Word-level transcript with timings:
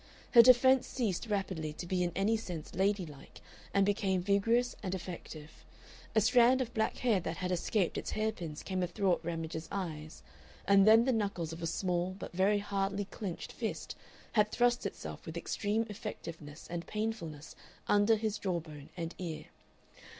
Her 0.31 0.41
defence 0.41 0.87
ceased 0.87 1.27
rapidly 1.27 1.73
to 1.73 1.85
be 1.85 2.01
in 2.03 2.11
any 2.15 2.35
sense 2.35 2.73
ladylike, 2.73 3.39
and 3.71 3.85
became 3.85 4.23
vigorous 4.23 4.75
and 4.81 4.95
effective; 4.95 5.63
a 6.15 6.21
strand 6.21 6.59
of 6.59 6.73
black 6.73 6.97
hair 6.97 7.19
that 7.19 7.37
had 7.37 7.51
escaped 7.51 7.99
its 7.99 8.09
hairpins 8.09 8.63
came 8.63 8.81
athwart 8.81 9.19
Ramage's 9.23 9.67
eyes, 9.71 10.23
and 10.67 10.87
then 10.87 11.05
the 11.05 11.11
knuckles 11.13 11.53
of 11.53 11.61
a 11.61 11.67
small 11.67 12.15
but 12.17 12.33
very 12.33 12.57
hardly 12.57 13.05
clinched 13.05 13.51
fist 13.51 13.95
had 14.31 14.49
thrust 14.49 14.87
itself 14.87 15.23
with 15.27 15.37
extreme 15.37 15.85
effectiveness 15.87 16.65
and 16.67 16.87
painfulness 16.87 17.55
under 17.87 18.15
his 18.15 18.39
jawbone 18.39 18.89
and 18.97 19.13
ear. 19.19 19.45